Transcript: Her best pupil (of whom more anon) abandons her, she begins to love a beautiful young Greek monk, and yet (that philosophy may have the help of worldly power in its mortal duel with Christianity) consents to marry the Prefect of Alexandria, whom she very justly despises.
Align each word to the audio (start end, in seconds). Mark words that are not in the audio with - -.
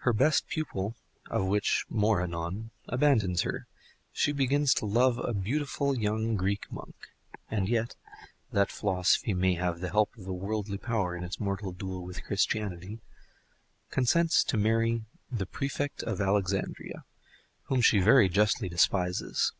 Her 0.00 0.12
best 0.12 0.46
pupil 0.46 0.94
(of 1.30 1.46
whom 1.46 1.58
more 1.88 2.20
anon) 2.20 2.68
abandons 2.86 3.40
her, 3.44 3.66
she 4.12 4.30
begins 4.30 4.74
to 4.74 4.84
love 4.84 5.16
a 5.18 5.32
beautiful 5.32 5.96
young 5.96 6.36
Greek 6.36 6.70
monk, 6.70 6.94
and 7.50 7.66
yet 7.66 7.96
(that 8.52 8.70
philosophy 8.70 9.32
may 9.32 9.54
have 9.54 9.80
the 9.80 9.88
help 9.88 10.14
of 10.18 10.26
worldly 10.26 10.76
power 10.76 11.16
in 11.16 11.24
its 11.24 11.40
mortal 11.40 11.72
duel 11.72 12.04
with 12.04 12.22
Christianity) 12.24 13.00
consents 13.90 14.44
to 14.44 14.58
marry 14.58 15.00
the 15.32 15.46
Prefect 15.46 16.02
of 16.02 16.20
Alexandria, 16.20 17.04
whom 17.68 17.80
she 17.80 18.00
very 18.00 18.28
justly 18.28 18.68
despises. 18.68 19.54